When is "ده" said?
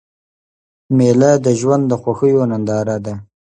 3.05-3.13